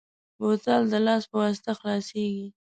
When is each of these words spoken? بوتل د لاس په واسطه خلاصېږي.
بوتل 0.39 0.81
د 0.91 0.93
لاس 1.05 1.23
په 1.31 1.35
واسطه 1.41 1.71
خلاصېږي. 1.79 2.47